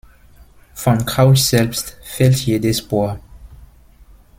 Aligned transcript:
Von 0.73 1.05
Crouch 1.05 1.37
selbst 1.43 1.95
fehlt 2.01 2.35
jede 2.39 2.73
Spur. 2.73 3.19